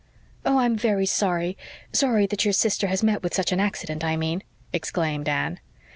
"Oh, 0.43 0.57
I'm 0.57 0.75
very 0.75 1.05
sorry 1.05 1.55
sorry 1.93 2.25
that 2.25 2.43
your 2.43 2.53
sister 2.53 2.87
has 2.87 3.03
met 3.03 3.21
with 3.21 3.35
such 3.35 3.51
an 3.51 3.59
accident, 3.59 4.03
I 4.03 4.17
mean," 4.17 4.41
exclaimed 4.73 5.29
Anne. 5.29 5.59